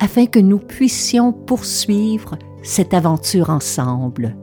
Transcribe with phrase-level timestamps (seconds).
[0.00, 4.36] afin que nous puissions poursuivre cette aventure ensemble.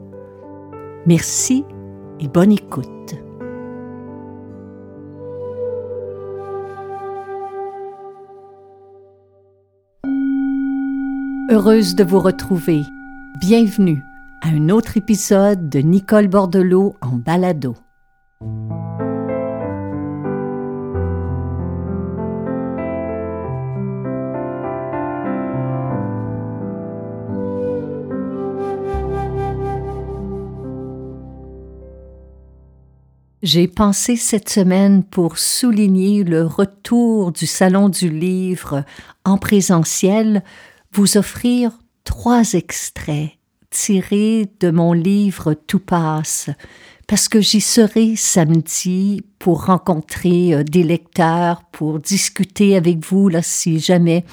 [1.06, 1.64] Merci
[2.20, 2.86] et bonne écoute.
[11.50, 12.82] Heureuse de vous retrouver.
[13.40, 14.02] Bienvenue
[14.42, 17.74] à un autre épisode de Nicole Bordelot en balado.
[33.46, 38.84] J'ai pensé cette semaine pour souligner le retour du Salon du Livre
[39.24, 40.42] en présentiel,
[40.90, 41.70] vous offrir
[42.02, 43.30] trois extraits
[43.70, 46.50] tirés de mon livre Tout passe,
[47.06, 53.42] parce que j'y serai samedi pour rencontrer euh, des lecteurs, pour discuter avec vous là,
[53.42, 54.24] si jamais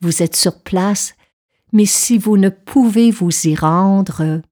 [0.00, 1.14] vous êtes sur place.
[1.72, 4.42] Mais si vous ne pouvez vous y rendre,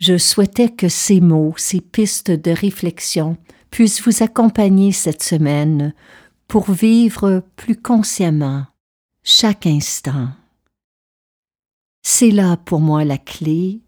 [0.00, 3.36] je souhaitais que ces mots, ces pistes de réflexion
[3.70, 5.94] puissent vous accompagner cette semaine
[6.48, 8.66] pour vivre plus consciemment
[9.22, 10.28] chaque instant.
[12.02, 13.80] C'est là pour moi la clé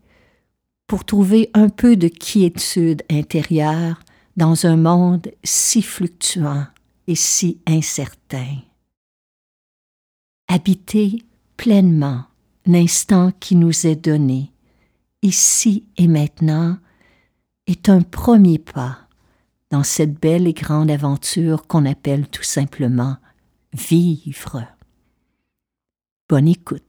[0.87, 4.01] pour trouver un peu de quiétude intérieure
[4.37, 6.67] dans un monde si fluctuant
[7.07, 8.59] et si incertain.
[10.49, 11.25] Habiter
[11.57, 12.25] pleinement
[12.67, 14.53] l'instant qui nous est donné,
[15.23, 16.77] ici et maintenant,
[17.67, 19.02] est un premier pas
[19.73, 23.17] dans cette belle et grande aventure qu'on appelle tout simplement
[23.73, 24.67] vivre.
[26.29, 26.83] Bonne écoute.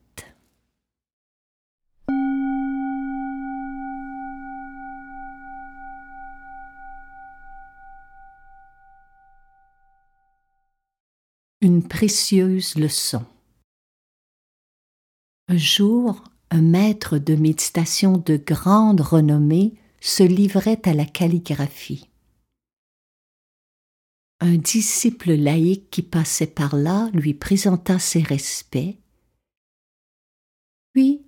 [11.62, 13.24] Une précieuse leçon.
[15.48, 22.10] Un jour, un maître de méditation de grande renommée se livrait à la calligraphie
[24.44, 28.98] un disciple laïque qui passait par là lui présenta ses respects,
[30.92, 31.26] puis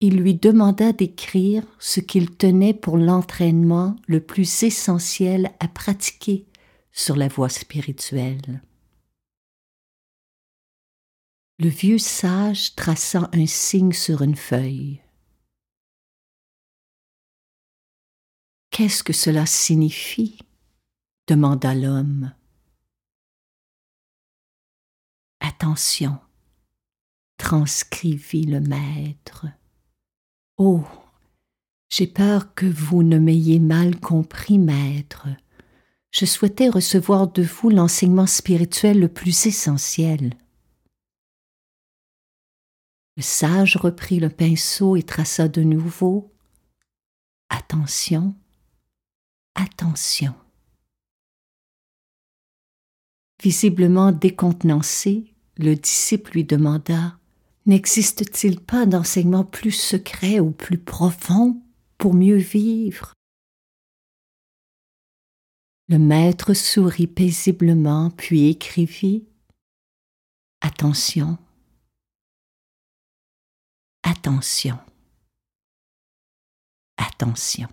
[0.00, 6.46] il lui demanda d'écrire ce qu'il tenait pour l'entraînement le plus essentiel à pratiquer
[6.92, 8.62] sur la voie spirituelle.
[11.58, 15.00] Le vieux sage traça un signe sur une feuille.
[18.70, 20.36] Qu'est-ce que cela signifie?
[21.26, 22.32] Demanda l'homme.
[25.40, 26.18] Attention,
[27.38, 29.46] transcrivit le maître.
[30.56, 30.84] Oh,
[31.88, 35.28] j'ai peur que vous ne m'ayez mal compris, maître.
[36.10, 40.34] Je souhaitais recevoir de vous l'enseignement spirituel le plus essentiel.
[43.16, 46.32] Le sage reprit le pinceau et traça de nouveau
[47.48, 48.34] Attention,
[49.54, 50.34] attention.
[53.44, 57.18] Visiblement décontenancé, le disciple lui demanda
[57.66, 61.60] N'existe-t-il pas d'enseignement plus secret ou plus profond
[61.98, 63.12] pour mieux vivre?
[65.90, 69.26] Le maître sourit paisiblement, puis écrivit
[70.62, 71.36] Attention,
[74.04, 74.78] attention,
[76.96, 77.68] attention.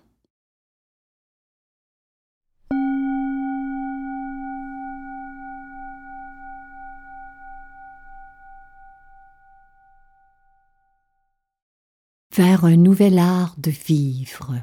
[12.34, 14.56] Vers un nouvel art de vivre.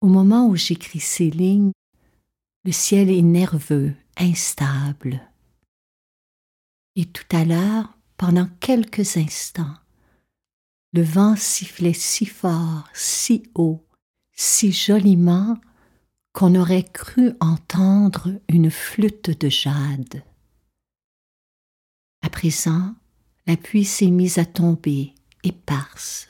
[0.00, 1.72] Au moment où j'écris ces lignes,
[2.64, 5.20] le ciel est nerveux, instable.
[6.96, 9.76] Et tout à l'heure, pendant quelques instants,
[10.92, 13.84] le vent sifflait si fort, si haut,
[14.32, 15.58] si joliment
[16.32, 20.22] qu'on aurait cru entendre une flûte de jade.
[22.22, 22.94] À présent,
[23.46, 26.28] la pluie s'est mise à tomber, éparse.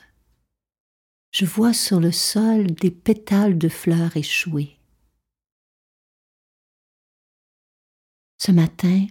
[1.31, 4.77] Je vois sur le sol des pétales de fleurs échouées.
[8.37, 9.07] Ce matin,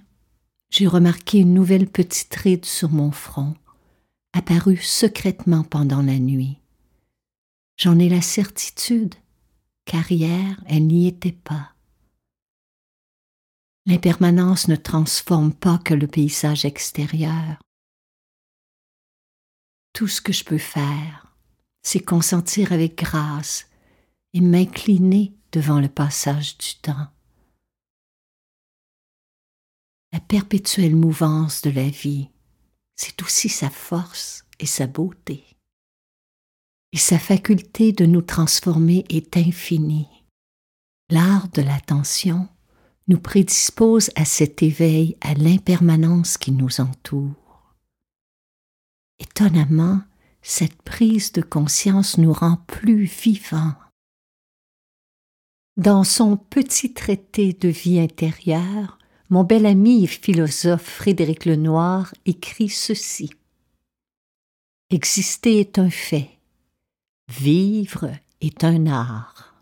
[0.71, 3.55] j'ai remarqué une nouvelle petite ride sur mon front,
[4.33, 6.59] apparue secrètement pendant la nuit.
[7.77, 9.15] J'en ai la certitude,
[9.85, 11.75] car hier elle n'y était pas.
[13.87, 17.59] L'impermanence ne transforme pas que le paysage extérieur.
[19.93, 21.37] Tout ce que je peux faire,
[21.83, 23.67] c'est consentir avec grâce
[24.33, 27.09] et m'incliner devant le passage du temps.
[30.13, 32.31] La perpétuelle mouvance de la vie,
[32.97, 35.45] c'est aussi sa force et sa beauté.
[36.93, 40.09] Et sa faculté de nous transformer est infinie.
[41.11, 42.49] L'art de l'attention
[43.09, 47.42] nous prédispose à cet éveil à l'impermanence qui nous entoure.
[49.23, 50.01] Étonnamment,
[50.43, 53.75] cette prise de conscience nous rend plus vivants.
[55.77, 58.99] Dans son petit traité de vie intérieure,
[59.31, 63.31] mon bel ami et philosophe Frédéric Lenoir écrit ceci.
[64.91, 66.31] Exister est un fait,
[67.29, 68.11] vivre
[68.41, 69.55] est un art.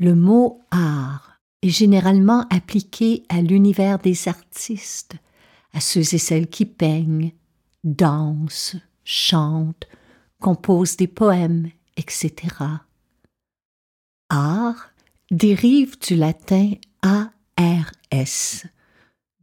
[0.00, 5.14] Le mot art est généralement appliqué à l'univers des artistes,
[5.72, 7.32] à ceux et celles qui peignent,
[7.84, 9.86] dansent, chantent,
[10.40, 12.34] composent des poèmes, etc.
[14.30, 14.90] Art
[15.30, 16.72] dérive du latin
[17.02, 18.66] ARS,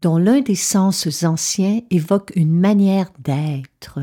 [0.01, 3.99] dont l'un des sens anciens évoque une manière d'être.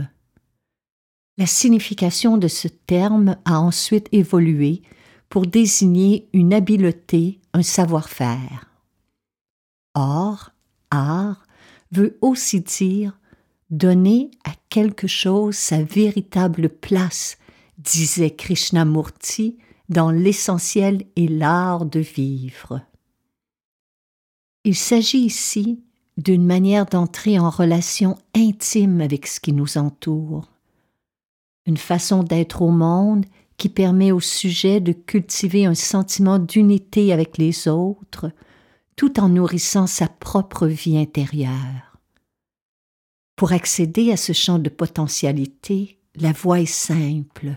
[1.37, 4.83] La signification de ce terme a ensuite évolué
[5.29, 8.67] pour désigner une habileté, un savoir-faire.
[9.95, 10.51] Or,
[10.91, 11.47] art
[11.93, 13.18] veut aussi dire
[13.71, 17.39] donner à quelque chose sa véritable place,
[17.79, 22.81] disait Krishnamurti dans l'essentiel et l'art de vivre.
[24.65, 25.83] Il s'agit ici
[26.17, 30.51] d'une manière d'entrer en relation intime avec ce qui nous entoure,
[31.65, 33.25] une façon d'être au monde
[33.57, 38.31] qui permet au sujet de cultiver un sentiment d'unité avec les autres,
[38.97, 41.88] tout en nourrissant sa propre vie intérieure.
[43.39, 47.55] Pour accéder à ce champ de potentialité, la voie est simple.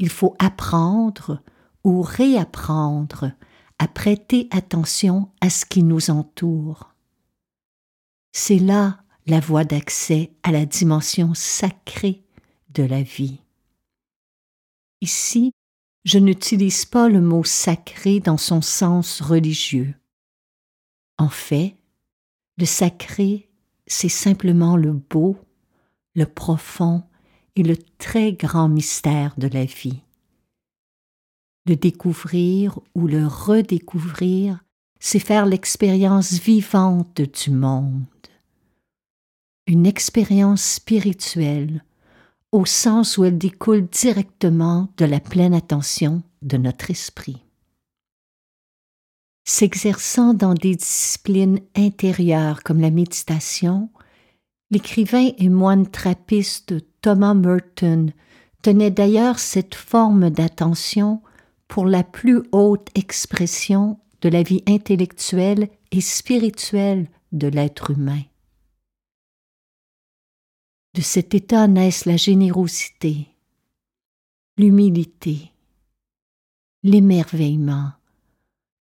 [0.00, 1.40] Il faut apprendre
[1.84, 3.30] ou réapprendre
[3.78, 6.92] à prêter attention à ce qui nous entoure.
[8.32, 12.24] C'est là la voie d'accès à la dimension sacrée
[12.70, 13.38] de la vie.
[15.00, 15.52] Ici,
[16.04, 19.94] je n'utilise pas le mot sacré dans son sens religieux.
[21.16, 21.76] En fait,
[22.58, 23.48] le sacré,
[23.86, 25.36] c'est simplement le beau,
[26.14, 27.02] le profond
[27.56, 30.00] et le très grand mystère de la vie.
[31.66, 34.62] Le découvrir ou le redécouvrir,
[35.00, 38.04] c'est faire l'expérience vivante du monde.
[39.66, 41.84] Une expérience spirituelle
[42.52, 47.42] au sens où elle découle directement de la pleine attention de notre esprit.
[49.46, 53.90] S'exerçant dans des disciplines intérieures comme la méditation,
[54.70, 58.06] l'écrivain et moine trappiste Thomas Merton
[58.62, 61.20] tenait d'ailleurs cette forme d'attention
[61.68, 68.22] pour la plus haute expression de la vie intellectuelle et spirituelle de l'être humain.
[70.94, 73.28] De cet état naissent la générosité,
[74.56, 75.50] l'humilité,
[76.82, 77.92] l'émerveillement,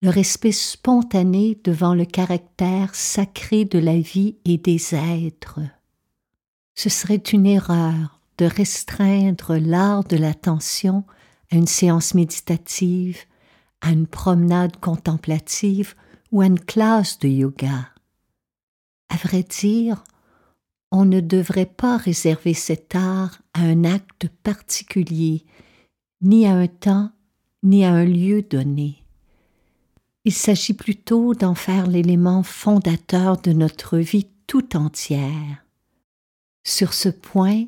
[0.04, 5.62] le respect spontané devant le caractère sacré de la vie et des êtres.
[6.76, 11.06] Ce serait une erreur de restreindre l'art de l'attention
[11.52, 13.20] à une séance méditative,
[13.80, 15.96] à une promenade contemplative
[16.34, 17.88] ou à une classe de yoga.
[19.08, 20.04] À vrai dire,
[20.92, 25.46] on ne devrait pas réserver cet art à un acte particulier,
[26.22, 27.10] ni à un temps,
[27.64, 29.03] ni à un lieu donné.
[30.26, 35.66] Il s'agit plutôt d'en faire l'élément fondateur de notre vie tout entière.
[36.64, 37.66] Sur ce point,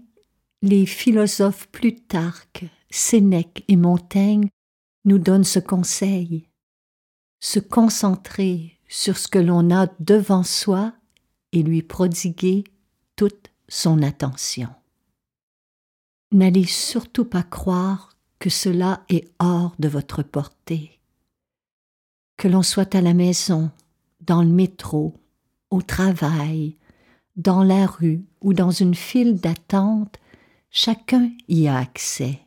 [0.62, 4.48] les philosophes Plutarque, Sénèque et Montaigne
[5.04, 6.48] nous donnent ce conseil
[7.46, 10.94] se concentrer sur ce que l'on a devant soi
[11.52, 12.64] et lui prodiguer
[13.16, 14.70] toute son attention.
[16.32, 20.95] N'allez surtout pas croire que cela est hors de votre portée.
[22.38, 23.72] Que l'on soit à la maison,
[24.22, 25.16] dans le métro,
[25.70, 26.76] au travail,
[27.36, 30.20] dans la rue ou dans une file d'attente,
[30.70, 32.40] chacun y a accès.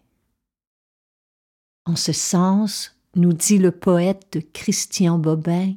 [1.85, 5.75] En ce sens, nous dit le poète Christian Bobin,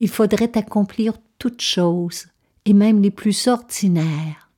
[0.00, 2.26] il faudrait accomplir toutes choses,
[2.64, 4.50] et même les plus ordinaires,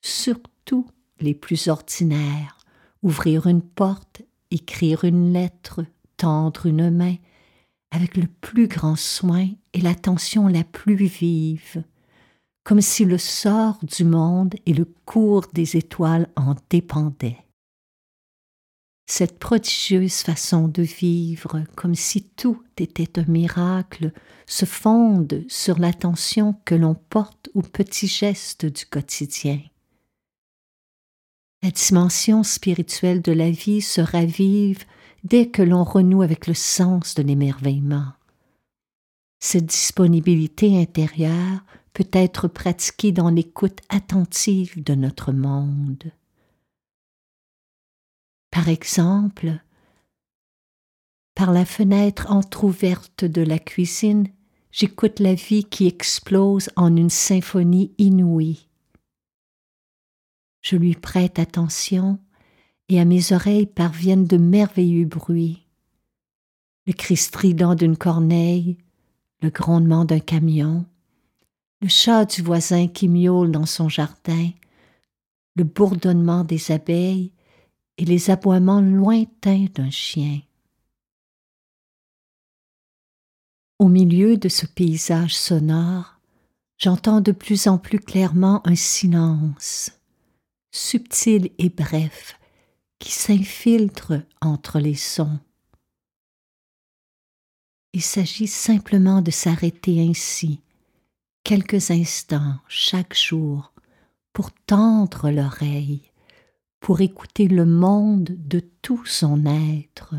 [0.00, 0.86] surtout
[1.20, 2.58] les plus ordinaires,
[3.02, 5.84] ouvrir une porte, écrire une lettre,
[6.16, 7.16] tendre une main,
[7.94, 11.84] avec le plus grand soin et l'attention la plus vive,
[12.64, 17.38] comme si le sort du monde et le cours des étoiles en dépendaient.
[19.06, 24.12] Cette prodigieuse façon de vivre, comme si tout était un miracle,
[24.46, 29.60] se fonde sur l'attention que l'on porte aux petits gestes du quotidien.
[31.62, 34.84] La dimension spirituelle de la vie se ravive
[35.24, 38.12] dès que l'on renoue avec le sens de l'émerveillement.
[39.40, 46.12] Cette disponibilité intérieure peut être pratiquée dans l'écoute attentive de notre monde.
[48.50, 49.60] Par exemple,
[51.34, 54.28] par la fenêtre entr'ouverte de la cuisine,
[54.70, 58.68] j'écoute la vie qui explose en une symphonie inouïe.
[60.62, 62.18] Je lui prête attention
[62.94, 65.66] et à mes oreilles parviennent de merveilleux bruits.
[66.86, 68.78] Le cri strident d'une corneille,
[69.42, 70.86] le grondement d'un camion,
[71.80, 74.50] le chat du voisin qui miaule dans son jardin,
[75.56, 77.32] le bourdonnement des abeilles
[77.98, 80.40] et les aboiements lointains d'un chien.
[83.80, 86.20] Au milieu de ce paysage sonore,
[86.78, 89.90] j'entends de plus en plus clairement un silence,
[90.70, 92.38] subtil et bref,
[93.04, 95.38] qui s'infiltre entre les sons.
[97.92, 100.62] Il s'agit simplement de s'arrêter ainsi,
[101.42, 103.74] quelques instants chaque jour,
[104.32, 106.00] pour tendre l'oreille,
[106.80, 110.14] pour écouter le monde de tout son être.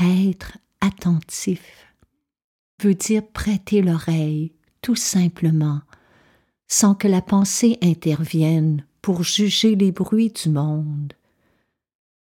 [0.00, 1.94] Être attentif
[2.82, 5.82] veut dire prêter l'oreille, tout simplement,
[6.68, 11.12] sans que la pensée intervienne pour juger les bruits du monde,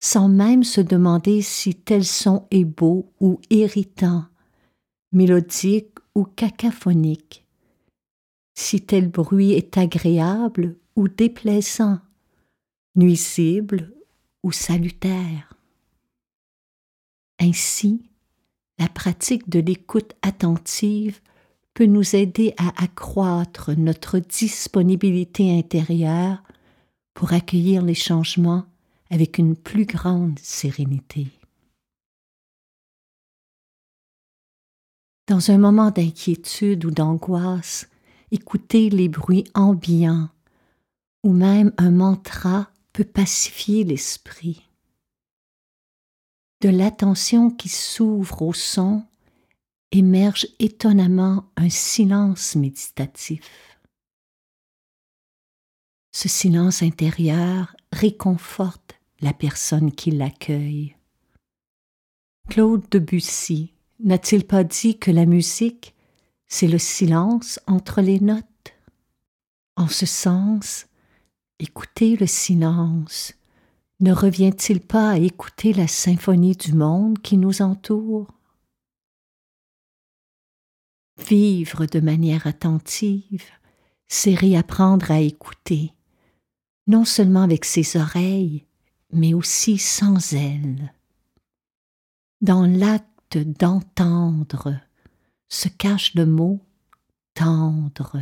[0.01, 4.25] sans même se demander si tel son est beau ou irritant,
[5.13, 7.45] mélodique ou cacophonique,
[8.55, 12.01] si tel bruit est agréable ou déplaisant,
[12.97, 13.93] nuisible
[14.43, 15.55] ou salutaire.
[17.41, 18.03] Ainsi,
[18.79, 21.21] la pratique de l'écoute attentive
[21.75, 26.43] peut nous aider à accroître notre disponibilité intérieure
[27.15, 28.65] pour accueillir les changements
[29.11, 31.29] avec une plus grande sérénité.
[35.29, 37.89] Dans un moment d'inquiétude ou d'angoisse,
[38.31, 40.29] écouter les bruits ambiants
[41.23, 44.69] ou même un mantra peut pacifier l'esprit.
[46.61, 49.05] De l'attention qui s'ouvre au son
[49.93, 53.79] émerge étonnamment un silence méditatif.
[56.13, 60.97] Ce silence intérieur réconforte la personne qui l'accueille.
[62.49, 65.95] Claude Debussy n'a-t-il pas dit que la musique,
[66.49, 68.45] c'est le silence entre les notes?
[69.77, 70.87] En ce sens,
[71.59, 73.35] écouter le silence
[74.01, 78.27] ne revient-il pas à écouter la symphonie du monde qui nous entoure?
[81.19, 83.45] Vivre de manière attentive,
[84.09, 85.93] c'est réapprendre à écouter,
[86.87, 88.67] non seulement avec ses oreilles,
[89.13, 90.93] mais aussi sans elles.
[92.41, 94.79] Dans l'acte d'entendre
[95.49, 96.61] se cache le mot
[97.35, 98.19] tendre.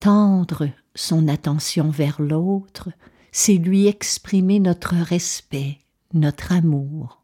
[0.00, 2.90] Tendre son attention vers l'autre,
[3.32, 5.78] c'est lui exprimer notre respect,
[6.12, 7.17] notre amour.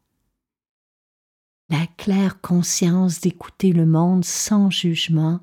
[1.69, 5.39] La claire conscience d'écouter le monde sans jugement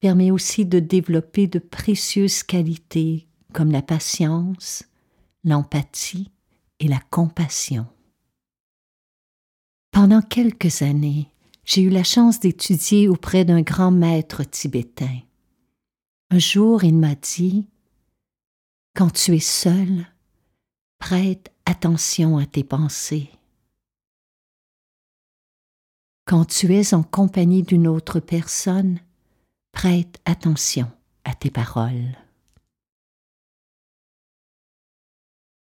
[0.00, 4.84] permet aussi de développer de précieuses qualités comme la patience,
[5.44, 6.30] l'empathie
[6.80, 7.86] et la compassion.
[9.92, 11.30] Pendant quelques années,
[11.64, 15.20] j'ai eu la chance d'étudier auprès d'un grand maître tibétain.
[16.30, 17.68] Un jour, il m'a dit
[18.96, 20.06] Quand tu es seul,
[20.98, 23.30] prête attention à tes pensées.
[26.26, 28.98] Quand tu es en compagnie d'une autre personne,
[29.72, 30.90] prête attention
[31.24, 32.16] à tes paroles.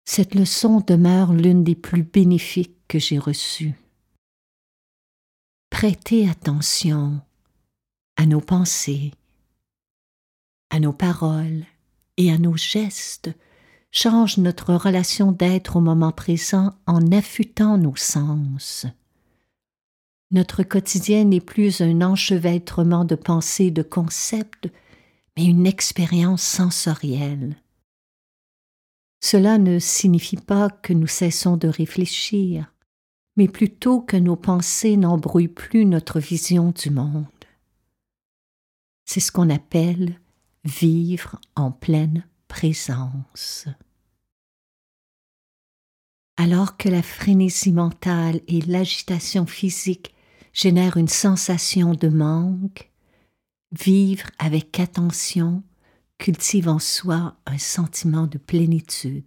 [0.04, 3.74] Cette leçon demeure l'une des plus bénéfiques que j'ai reçues.
[5.70, 7.20] Prêter attention
[8.16, 9.12] à nos pensées,
[10.70, 11.64] à nos paroles
[12.16, 13.30] et à nos gestes
[13.90, 18.86] change notre relation d'être au moment présent en affûtant nos sens
[20.30, 24.68] Notre quotidien n'est plus un enchevêtrement de pensées, de concepts,
[25.36, 27.56] mais une expérience sensorielle.
[29.20, 32.72] Cela ne signifie pas que nous cessons de réfléchir,
[33.36, 37.26] mais plutôt que nos pensées n'embrouillent plus notre vision du monde.
[39.06, 40.20] C'est ce qu'on appelle
[40.64, 43.66] vivre en pleine présence.
[46.36, 50.13] Alors que la frénésie mentale et l'agitation physique
[50.54, 52.90] génèrent une sensation de manque,
[53.72, 55.62] vivre avec attention
[56.16, 59.24] cultive en soi un sentiment de plénitude.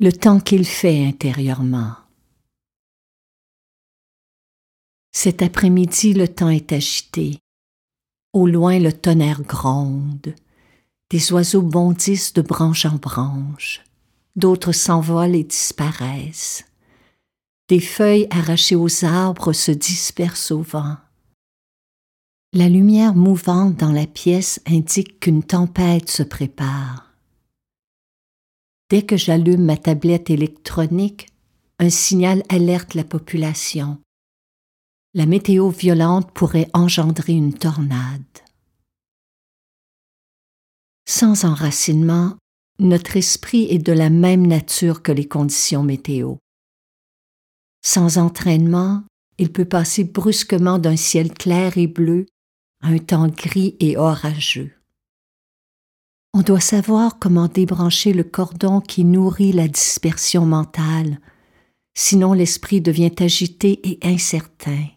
[0.00, 1.94] Le temps qu'il fait intérieurement.
[5.12, 7.38] Cet après-midi, le temps est agité.
[8.32, 10.34] Au loin, le tonnerre gronde.
[11.10, 13.82] Des oiseaux bondissent de branche en branche.
[14.34, 16.64] D'autres s'envolent et disparaissent.
[17.68, 20.96] Des feuilles arrachées aux arbres se dispersent au vent.
[22.52, 27.03] La lumière mouvante dans la pièce indique qu'une tempête se prépare.
[28.90, 31.28] Dès que j'allume ma tablette électronique,
[31.78, 33.98] un signal alerte la population.
[35.14, 38.22] La météo violente pourrait engendrer une tornade.
[41.06, 42.36] Sans enracinement,
[42.78, 46.36] notre esprit est de la même nature que les conditions météo.
[47.82, 49.04] Sans entraînement,
[49.38, 52.26] il peut passer brusquement d'un ciel clair et bleu
[52.82, 54.73] à un temps gris et orageux.
[56.36, 61.20] On doit savoir comment débrancher le cordon qui nourrit la dispersion mentale,
[61.94, 64.88] sinon l'esprit devient agité et incertain.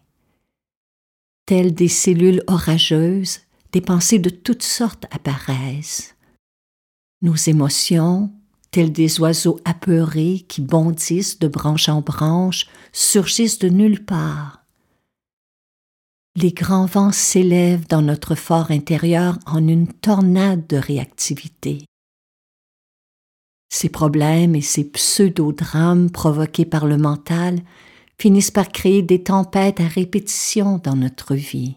[1.46, 3.38] Telles des cellules orageuses,
[3.70, 6.16] des pensées de toutes sortes apparaissent.
[7.22, 8.32] Nos émotions,
[8.72, 14.57] telles des oiseaux apeurés qui bondissent de branche en branche, surgissent de nulle part
[16.36, 21.84] les grands vents s'élèvent dans notre fort intérieur en une tornade de réactivité.
[23.70, 27.60] Ces problèmes et ces pseudo-drames provoqués par le mental
[28.18, 31.76] finissent par créer des tempêtes à répétition dans notre vie.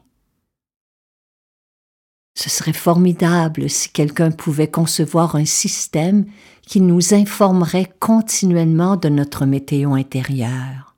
[2.35, 6.25] Ce serait formidable si quelqu'un pouvait concevoir un système
[6.65, 10.90] qui nous informerait continuellement de notre météo intérieure.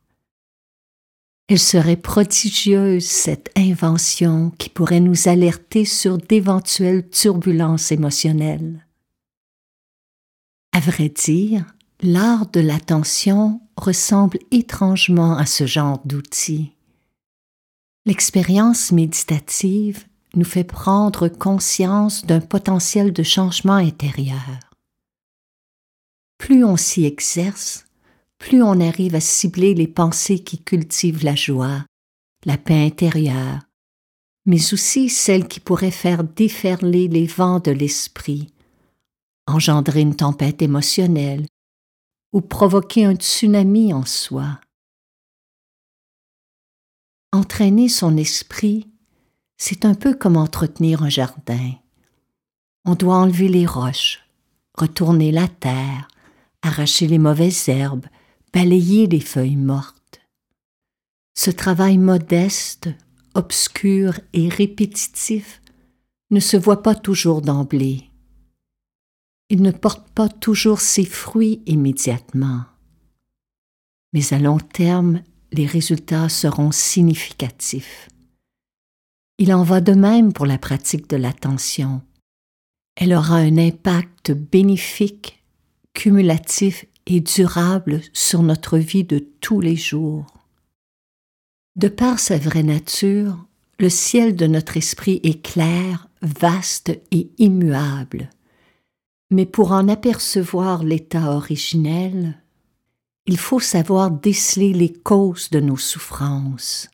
[1.56, 8.86] Serait prodigieuse, cette invention qui pourrait nous alerter sur d'éventuelles turbulences émotionnelles.
[10.72, 11.66] À vrai dire,
[12.02, 16.74] l'art de l'attention ressemble étrangement à ce genre d'outil.
[18.06, 24.60] L'expérience méditative nous fait prendre conscience d'un potentiel de changement intérieur.
[26.40, 27.83] Plus on s'y exerce,
[28.44, 31.86] plus on arrive à cibler les pensées qui cultivent la joie,
[32.46, 33.62] la paix intérieure,
[34.46, 38.54] mais aussi celles qui pourraient faire déferler les vents de l'esprit,
[39.48, 41.46] engendrer une tempête émotionnelle
[42.34, 44.60] ou provoquer un tsunami en soi.
[47.32, 48.90] Entraîner son esprit,
[49.56, 51.72] c'est un peu comme entretenir un jardin.
[52.84, 54.20] On doit enlever les roches,
[54.74, 56.10] retourner la terre,
[56.62, 58.08] arracher les mauvaises herbes,
[58.54, 60.22] balayer les feuilles mortes.
[61.36, 62.90] Ce travail modeste,
[63.34, 65.62] obscur et répétitif
[66.30, 68.10] ne se voit pas toujours d'emblée.
[69.50, 72.66] Il ne porte pas toujours ses fruits immédiatement.
[74.14, 78.10] Mais à long terme, les résultats seront significatifs.
[79.40, 82.02] Il en va de même pour la pratique de l'attention.
[82.96, 85.44] Elle aura un impact bénéfique,
[85.94, 90.26] cumulatif et durable sur notre vie de tous les jours.
[91.76, 93.46] De par sa vraie nature,
[93.80, 98.30] le ciel de notre esprit est clair, vaste et immuable.
[99.32, 102.40] Mais pour en apercevoir l'état originel,
[103.26, 106.90] il faut savoir déceler les causes de nos souffrances,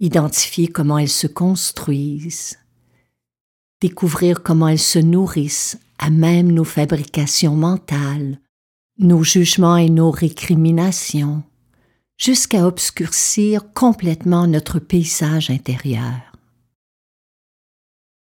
[0.00, 2.58] identifier comment elles se construisent,
[3.80, 8.38] découvrir comment elles se nourrissent à même nos fabrications mentales,
[8.98, 11.42] nos jugements et nos récriminations,
[12.16, 16.32] jusqu'à obscurcir complètement notre paysage intérieur.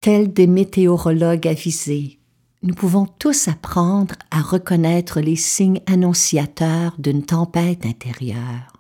[0.00, 2.18] Tels des météorologues avisés,
[2.62, 8.76] nous pouvons tous apprendre à reconnaître les signes annonciateurs d'une tempête intérieure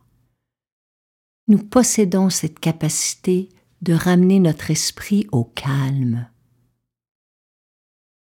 [1.48, 3.48] nous possédons cette capacité
[3.82, 6.28] de ramener notre esprit au calme.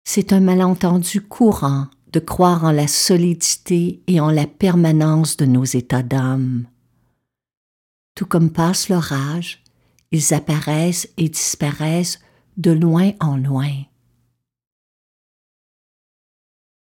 [0.04, 1.86] C'est un malentendu courant
[2.16, 6.66] de croire en la solidité et en la permanence de nos états d'âme.
[8.14, 9.62] Tout comme passe l'orage,
[10.12, 12.18] ils apparaissent et disparaissent
[12.56, 13.70] de loin en loin.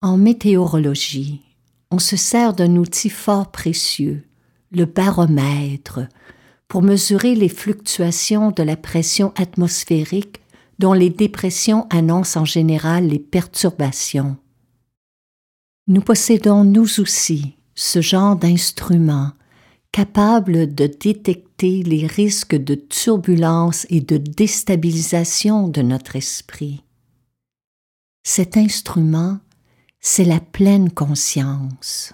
[0.02, 1.44] En météorologie,
[1.92, 4.24] on se sert d'un outil fort précieux,
[4.72, 6.00] le baromètre
[6.68, 10.42] pour mesurer les fluctuations de la pression atmosphérique
[10.80, 14.38] dont les dépressions annoncent en général les perturbations.
[15.88, 19.32] Nous possédons nous aussi ce genre d'instrument
[19.92, 26.84] capable de détecter les risques de turbulence et de déstabilisation de notre esprit.
[28.24, 29.40] Cet instrument,
[30.00, 32.14] c'est la pleine conscience.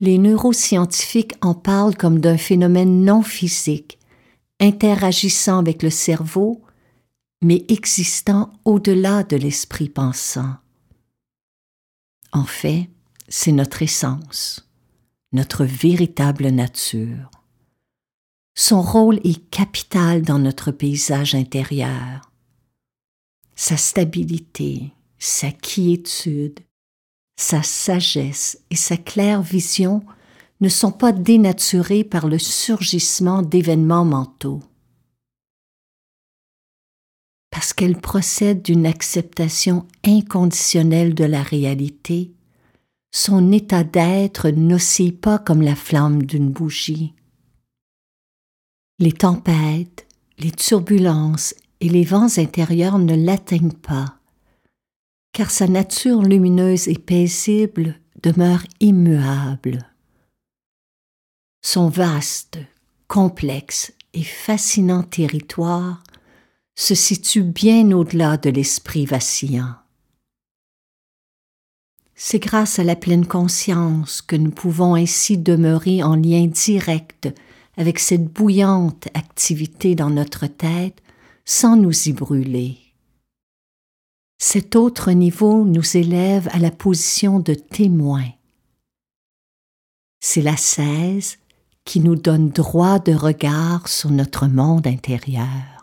[0.00, 3.98] Les neuroscientifiques en parlent comme d'un phénomène non physique,
[4.58, 6.62] interagissant avec le cerveau,
[7.42, 10.54] mais existant au-delà de l'esprit pensant.
[12.32, 12.88] En fait,
[13.28, 14.68] c'est notre essence,
[15.32, 17.30] notre véritable nature.
[18.54, 22.30] Son rôle est capital dans notre paysage intérieur.
[23.56, 26.60] Sa stabilité, sa quiétude,
[27.36, 30.02] sa sagesse et sa claire vision
[30.60, 34.62] ne sont pas dénaturées par le surgissement d'événements mentaux.
[37.50, 42.32] Parce qu'elle procède d'une acceptation inconditionnelle de la réalité,
[43.12, 47.14] son état d'être n'oscille pas comme la flamme d'une bougie.
[48.98, 50.06] Les tempêtes,
[50.38, 54.20] les turbulences et les vents intérieurs ne l'atteignent pas
[55.32, 59.78] car sa nature lumineuse et paisible demeure immuable.
[61.62, 62.58] Son vaste,
[63.08, 66.02] complexe et fascinant territoire
[66.74, 69.74] se situe bien au-delà de l'esprit vacillant.
[72.14, 77.28] C'est grâce à la pleine conscience que nous pouvons ainsi demeurer en lien direct
[77.76, 81.00] avec cette bouillante activité dans notre tête
[81.46, 82.76] sans nous y brûler.
[84.38, 88.26] Cet autre niveau nous élève à la position de témoin.
[90.20, 91.38] C'est la 16
[91.84, 95.79] qui nous donne droit de regard sur notre monde intérieur.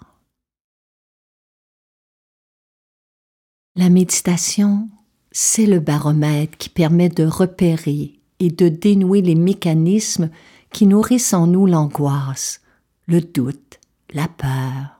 [3.78, 4.90] La méditation,
[5.32, 10.30] c'est le baromètre qui permet de repérer et de dénouer les mécanismes
[10.72, 12.62] qui nourrissent en nous l'angoisse,
[13.08, 13.80] le doute,
[14.14, 14.98] la peur,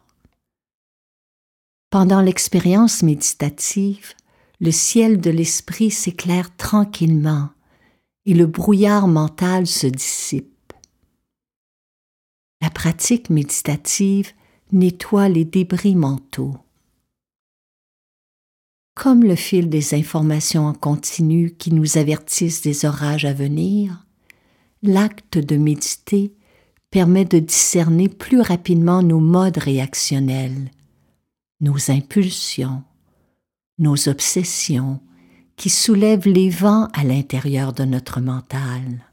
[1.90, 4.14] pendant l'expérience méditative,
[4.60, 7.50] le ciel de l'esprit s'éclaire tranquillement
[8.26, 10.74] et le brouillard mental se dissipe.
[12.62, 14.34] La pratique méditative
[14.74, 16.58] nettoie les débris mentaux.
[18.98, 24.06] Comme le fil des informations en continu qui nous avertissent des orages à venir,
[24.82, 26.34] l'acte de méditer
[26.90, 30.72] permet de discerner plus rapidement nos modes réactionnels
[31.60, 32.84] nos impulsions,
[33.80, 35.00] nos obsessions
[35.56, 39.06] qui soulèvent les vents à l'intérieur de notre mental.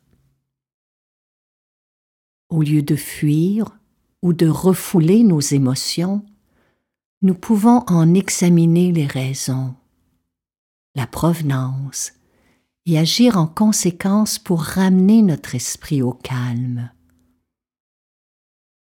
[2.50, 3.66] Au lieu de fuir
[4.22, 6.24] ou de refouler nos émotions,
[7.24, 9.74] nous pouvons en examiner les raisons,
[10.94, 12.12] la provenance,
[12.86, 16.90] et agir en conséquence pour ramener notre esprit au calme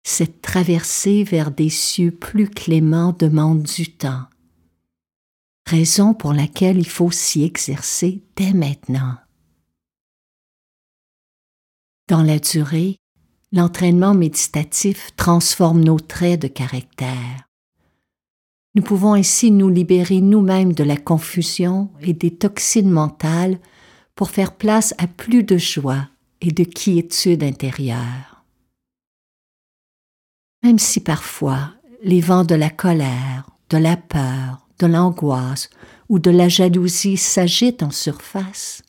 [0.06, 4.26] cette traversée vers des cieux plus cléments demande du temps,
[5.66, 9.16] raison pour laquelle il faut s'y exercer dès maintenant.
[12.08, 12.98] Dans la durée,
[13.50, 17.45] l'entraînement méditatif transforme nos traits de caractère.
[18.76, 23.58] Nous pouvons ainsi nous libérer nous-mêmes de la confusion et des toxines mentales
[24.14, 26.08] pour faire place à plus de joie
[26.40, 28.36] et de quiétude intérieure
[30.66, 35.70] même si parfois les vents de la colère, de la peur, de l'angoisse
[36.08, 38.82] ou de la jalousie s'agitent en surface.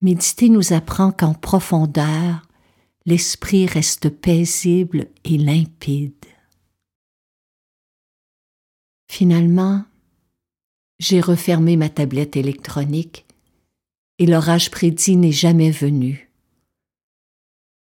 [0.00, 2.42] Méditer nous apprend qu'en profondeur,
[3.04, 6.14] l'esprit reste paisible et limpide.
[9.12, 9.84] Finalement,
[10.98, 13.26] j'ai refermé ma tablette électronique
[14.18, 16.32] et l'orage prédit n'est jamais venu.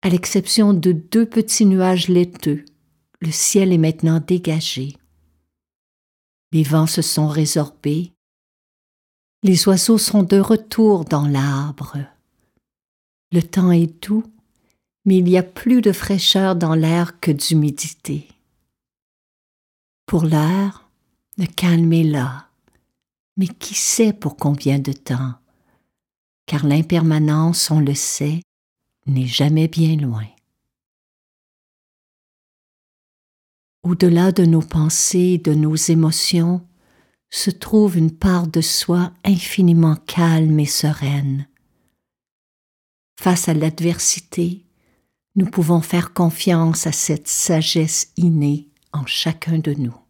[0.02, 2.66] À l'exception de deux petits nuages laiteux,
[3.20, 4.98] le ciel est maintenant dégagé.
[6.54, 8.14] Les vents se sont résorbés.
[9.44, 12.00] Les oiseaux sont de retour dans l'arbre.
[13.32, 14.24] Le temps est doux,
[15.06, 18.28] mais il y a plus de fraîcheur dans l'air que d'humidité.
[20.08, 20.91] Pour l'heure,
[21.38, 22.50] le calme est là,
[23.38, 25.34] mais qui sait pour combien de temps,
[26.46, 28.42] car l'impermanence, on le sait,
[29.06, 30.28] n'est jamais bien loin.
[33.84, 36.62] Au-delà de nos pensées, de nos émotions,
[37.32, 41.48] se trouve une part de soi infiniment calme et sereine.
[43.20, 44.66] Face à l'adversité,
[45.36, 50.01] nous pouvons faire confiance à cette sagesse innée en chacun de nous.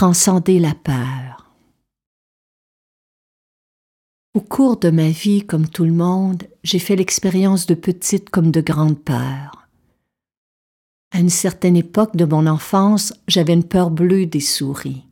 [0.00, 1.52] Transcender la peur.
[4.32, 8.50] Au cours de ma vie, comme tout le monde, j'ai fait l'expérience de petites comme
[8.50, 9.68] de grandes peurs.
[11.10, 15.04] À une certaine époque de mon enfance, j'avais une peur bleue des souris.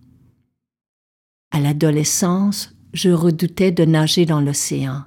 [1.51, 5.05] À l'adolescence, je redoutais de nager dans l'océan.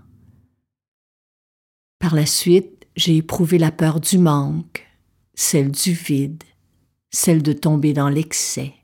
[1.97, 4.85] Par la suite, j'ai éprouvé la peur du manque,
[5.33, 6.43] celle du vide,
[7.09, 8.75] celle de tomber dans l'excès.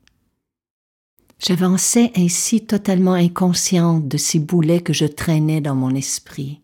[1.40, 6.62] J'avançais ainsi totalement inconsciente de ces boulets que je traînais dans mon esprit.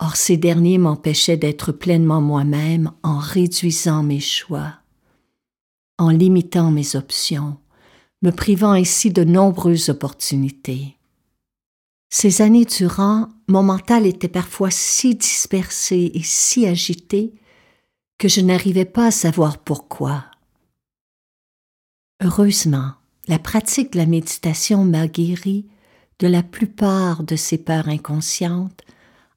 [0.00, 4.74] Or ces derniers m'empêchaient d'être pleinement moi-même en réduisant mes choix,
[5.98, 7.56] en limitant mes options,
[8.22, 10.96] me privant ainsi de nombreuses opportunités.
[12.10, 17.34] Ces années durant, mon mental était parfois si dispersé et si agité
[18.18, 20.24] que je n'arrivais pas à savoir pourquoi.
[22.22, 22.94] Heureusement,
[23.28, 25.66] la pratique de la méditation m'a guéri
[26.18, 28.82] de la plupart de ces peurs inconscientes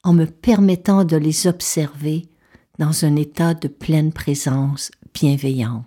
[0.03, 2.27] en me permettant de les observer
[2.79, 5.85] dans un état de pleine présence bienveillante.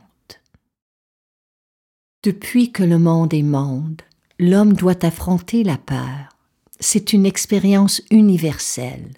[2.22, 4.02] Depuis que le monde est monde,
[4.38, 6.28] l'homme doit affronter la peur.
[6.78, 9.14] C'est une expérience universelle.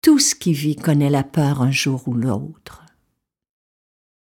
[0.00, 2.84] Tout ce qui vit connaît la peur un jour ou l'autre.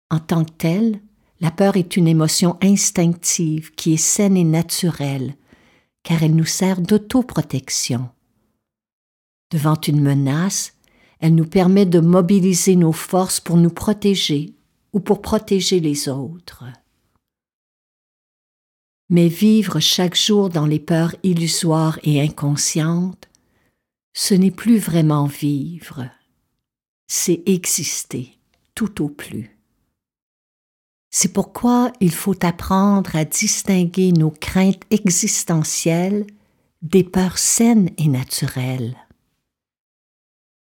[0.09, 1.01] En tant que tel,
[1.45, 5.35] la peur est une émotion instinctive qui est saine et naturelle,
[6.01, 8.09] car elle nous sert d'autoprotection.
[9.51, 10.73] Devant une menace,
[11.19, 14.55] elle nous permet de mobiliser nos forces pour nous protéger
[14.91, 16.63] ou pour protéger les autres.
[19.11, 23.29] Mais vivre chaque jour dans les peurs illusoires et inconscientes,
[24.13, 26.09] ce n'est plus vraiment vivre,
[27.05, 28.35] c'est exister
[28.73, 29.54] tout au plus.
[31.11, 36.25] C'est pourquoi il faut apprendre à distinguer nos craintes existentielles
[36.81, 38.95] des peurs saines et naturelles.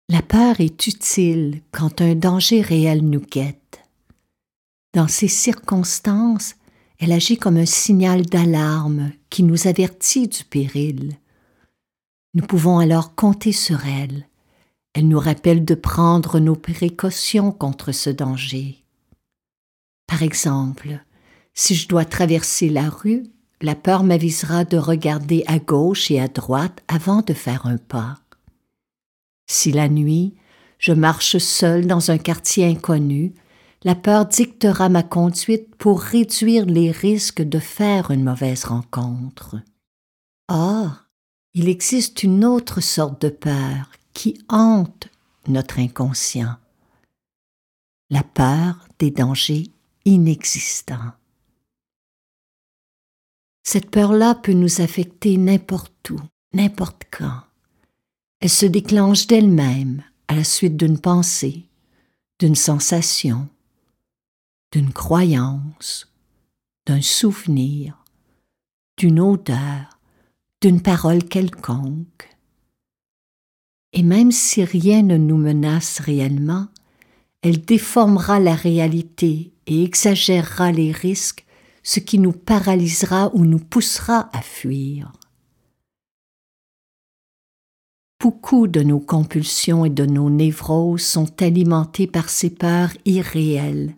[0.10, 3.80] La peur est utile quand un danger réel nous guette.
[4.94, 6.56] Dans ces circonstances,
[7.00, 11.18] elle agit comme un signal d'alarme qui nous avertit du péril.
[12.36, 14.28] Nous pouvons alors compter sur elle.
[14.94, 18.83] Elle nous rappelle de prendre nos précautions contre ce danger.
[20.14, 21.00] Par exemple,
[21.56, 23.24] si je dois traverser la rue,
[23.62, 28.20] la peur m'avisera de regarder à gauche et à droite avant de faire un pas.
[29.48, 30.36] Si la nuit,
[30.78, 33.34] je marche seul dans un quartier inconnu,
[33.84, 39.56] la peur dictera ma conduite pour réduire les risques de faire une mauvaise rencontre.
[40.48, 41.06] Or,
[41.56, 45.08] il existe une autre sorte de peur qui hante
[45.48, 46.56] notre inconscient.
[48.12, 49.73] La peur des dangers
[50.06, 51.14] inexistant.
[53.64, 56.20] Cette peur-là peut nous affecter n'importe où,
[56.54, 57.42] n'importe quand.
[58.42, 61.66] Elle se déclenche d'elle-même à la suite d'une pensée,
[62.40, 63.48] d'une sensation,
[64.74, 66.12] d'une croyance,
[66.86, 68.04] d'un souvenir,
[68.98, 69.98] d'une odeur,
[70.62, 72.30] d'une parole quelconque.
[73.94, 76.68] Et même si rien ne nous menace réellement,
[77.42, 81.46] elle déformera la réalité et exagérera les risques,
[81.84, 85.12] ce qui nous paralysera ou nous poussera à fuir.
[88.20, 93.96] Beaucoup de nos compulsions et de nos névroses sont alimentées par ces peurs irréelles,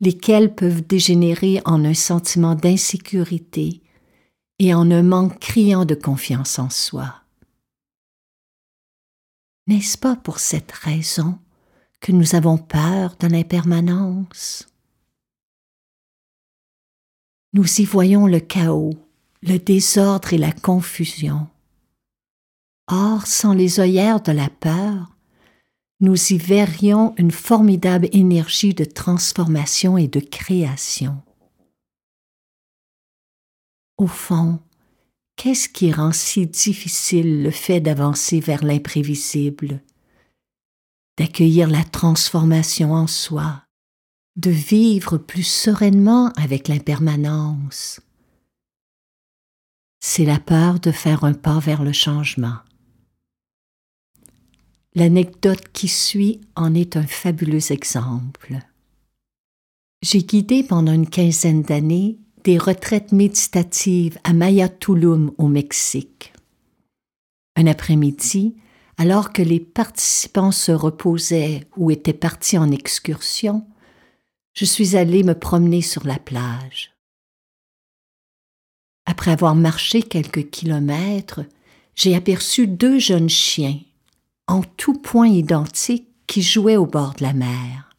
[0.00, 3.82] lesquelles peuvent dégénérer en un sentiment d'insécurité
[4.58, 7.22] et en un manque criant de confiance en soi.
[9.68, 11.38] N'est-ce pas pour cette raison
[12.00, 14.66] que nous avons peur de l'impermanence?
[17.56, 18.92] Nous y voyons le chaos,
[19.40, 21.48] le désordre et la confusion.
[22.86, 25.16] Or, sans les œillères de la peur,
[26.00, 31.22] nous y verrions une formidable énergie de transformation et de création.
[33.96, 34.60] Au fond,
[35.36, 39.82] qu'est-ce qui rend si difficile le fait d'avancer vers l'imprévisible,
[41.16, 43.65] d'accueillir la transformation en soi,
[44.36, 48.00] de vivre plus sereinement avec l'impermanence
[50.00, 52.58] C'est la peur de faire un pas vers le changement.
[54.94, 58.58] L'anecdote qui suit en est un fabuleux exemple.
[60.02, 66.32] J'ai guidé pendant une quinzaine d'années des retraites méditatives à Maya Tulum au Mexique.
[67.56, 68.54] Un après-midi,
[68.98, 73.66] alors que les participants se reposaient ou étaient partis en excursion,
[74.56, 76.92] je suis allée me promener sur la plage.
[79.04, 81.42] Après avoir marché quelques kilomètres,
[81.94, 83.78] j'ai aperçu deux jeunes chiens
[84.48, 87.90] en tout point identiques qui jouaient au bord de la mer.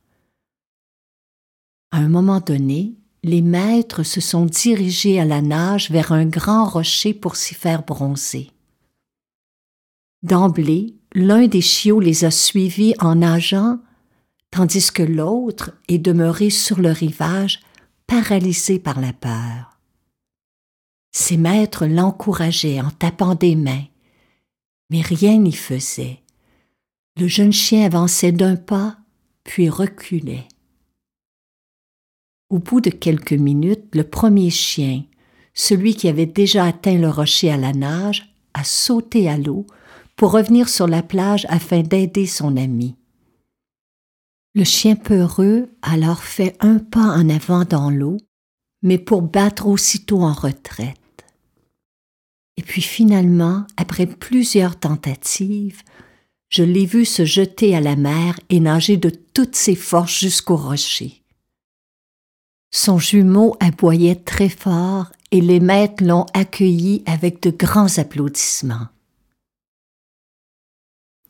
[1.92, 6.66] À un moment donné, les maîtres se sont dirigés à la nage vers un grand
[6.66, 8.52] rocher pour s'y faire bronzer.
[10.24, 13.80] D'emblée, l'un des chiots les a suivis en nageant,
[14.52, 17.62] tandis que l'autre est demeuré sur le rivage,
[18.08, 19.80] paralysé par la peur.
[21.12, 23.86] Ses maîtres l'encourageaient en tapant des mains,
[24.90, 26.22] mais rien n'y faisait.
[27.20, 28.98] Le jeune chien avançait d'un pas,
[29.44, 30.48] puis reculait.
[32.50, 35.04] Au bout de quelques minutes, le premier chien,
[35.54, 39.66] celui qui avait déjà atteint le rocher à la nage, a sauté à l'eau
[40.16, 42.97] pour revenir sur la plage afin d'aider son ami.
[44.58, 48.18] Le chien peureux alors fait un pas en avant dans l'eau,
[48.82, 50.98] mais pour battre aussitôt en retraite.
[52.58, 55.84] Et puis finalement, après plusieurs tentatives,
[56.50, 60.56] je l'ai vu se jeter à la mer et nager de toutes ses forces jusqu'au
[60.56, 61.22] rocher.
[62.72, 68.88] Son jumeau aboyait très fort et les maîtres l'ont accueilli avec de grands applaudissements.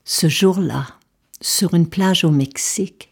[0.06, 0.88] Ce jour-là,
[1.42, 3.10] sur une plage au Mexique,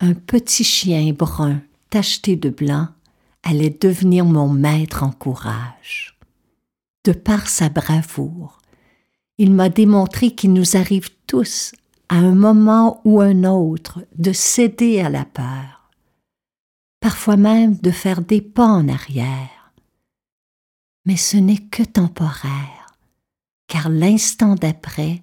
[0.00, 2.88] un petit chien brun tacheté de blanc
[3.42, 6.18] allait devenir mon maître en courage.
[7.04, 8.58] De par sa bravoure,
[9.38, 11.72] il m'a démontré qu'il nous arrive tous,
[12.08, 15.90] à un moment ou un autre, de céder à la peur,
[17.00, 19.72] parfois même de faire des pas en arrière.
[21.04, 22.86] Mais ce n'est que temporaire,
[23.68, 25.20] car l'instant d'après,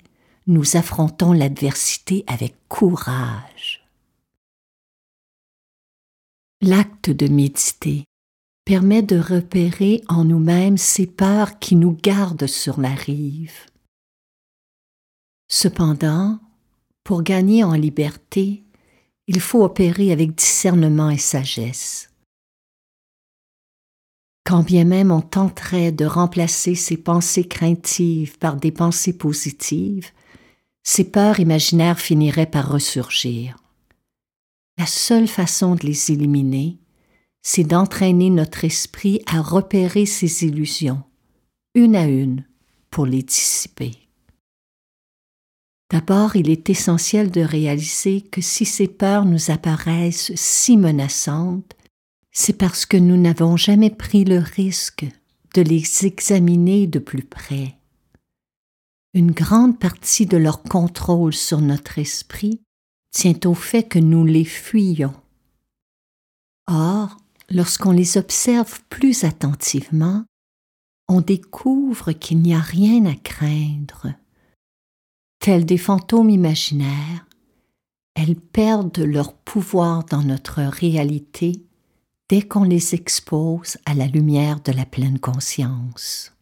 [0.48, 3.53] nous affrontons l'adversité avec courage.
[6.66, 8.06] L'acte de méditer
[8.64, 13.66] permet de repérer en nous-mêmes ces peurs qui nous gardent sur la rive.
[15.50, 16.40] Cependant,
[17.04, 18.64] pour gagner en liberté,
[19.28, 22.10] il faut opérer avec discernement et sagesse.
[24.46, 30.12] Quand bien même on tenterait de remplacer ces pensées craintives par des pensées positives,
[30.82, 33.58] ces peurs imaginaires finiraient par ressurgir.
[34.78, 36.80] La seule façon de les éliminer,
[37.44, 41.04] c'est d'entraîner notre esprit à repérer ces illusions,
[41.76, 42.46] une à une,
[42.90, 43.92] pour les dissiper.
[45.92, 51.76] D'abord, il est essentiel de réaliser que si ces peurs nous apparaissent si menaçantes,
[52.32, 55.06] c'est parce que nous n'avons jamais pris le risque
[55.54, 57.76] de les examiner de plus près.
[59.14, 62.63] Une grande partie de leur contrôle sur notre esprit
[63.14, 65.14] tient au fait que nous les fuyons.
[66.68, 67.18] Or,
[67.50, 70.26] lorsqu'on les observe plus attentivement,
[71.08, 74.14] on découvre qu'il n'y a rien à craindre.
[75.40, 77.28] Tels des fantômes imaginaires,
[78.16, 81.64] elles perdent leur pouvoir dans notre réalité
[82.30, 86.34] dès qu'on les expose à la lumière de la pleine conscience.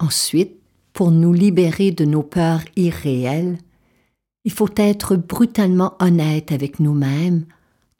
[0.00, 0.56] Ensuite,
[0.92, 3.58] pour nous libérer de nos peurs irréelles,
[4.44, 7.46] il faut être brutalement honnête avec nous-mêmes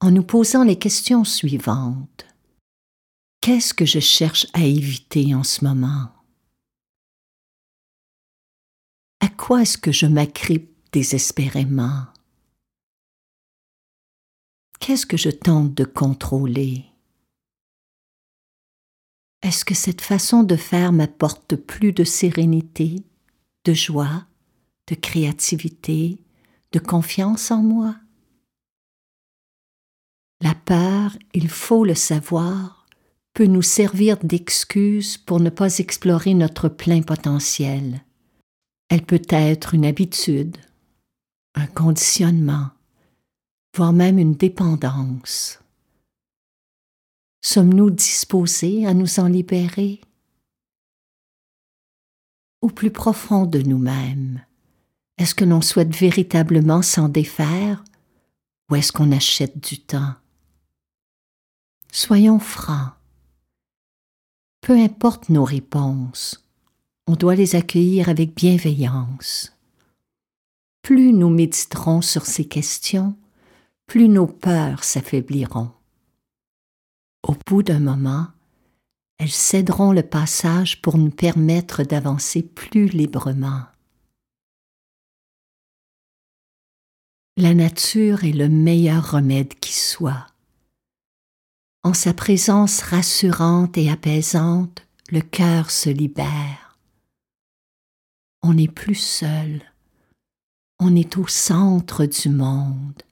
[0.00, 2.26] en nous posant les questions suivantes.
[3.40, 6.10] Qu'est-ce que je cherche à éviter en ce moment?
[9.20, 12.06] À quoi est-ce que je m'agrippe désespérément?
[14.80, 16.84] Qu'est-ce que je tente de contrôler?
[19.42, 23.02] Est-ce que cette façon de faire m'apporte plus de sérénité,
[23.64, 24.26] de joie,
[24.88, 26.18] de créativité,
[26.78, 27.96] confiance en moi
[30.40, 32.86] La peur, il faut le savoir,
[33.34, 38.04] peut nous servir d'excuse pour ne pas explorer notre plein potentiel.
[38.88, 40.56] Elle peut être une habitude,
[41.54, 42.70] un conditionnement,
[43.76, 45.60] voire même une dépendance.
[47.42, 50.00] Sommes-nous disposés à nous en libérer?
[52.62, 54.40] Au plus profond de nous-mêmes,
[55.18, 57.84] est-ce que l'on souhaite véritablement s'en défaire
[58.70, 60.14] ou est-ce qu'on achète du temps?
[61.92, 62.92] Soyons francs.
[64.60, 66.44] Peu importe nos réponses,
[67.06, 69.56] on doit les accueillir avec bienveillance.
[70.82, 73.16] Plus nous méditerons sur ces questions,
[73.86, 75.70] plus nos peurs s'affaibliront.
[77.22, 78.26] Au bout d'un moment,
[79.18, 83.62] elles céderont le passage pour nous permettre d'avancer plus librement.
[87.36, 90.26] La nature est le meilleur remède qui soit.
[91.82, 96.78] En sa présence rassurante et apaisante, le cœur se libère.
[98.42, 99.62] On n'est plus seul,
[100.78, 103.02] on est au centre du monde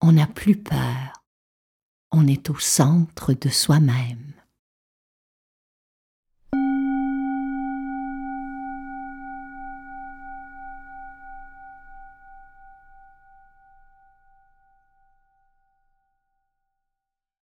[0.00, 1.24] on n'a plus peur,
[2.12, 4.27] on est au centre de soi-même.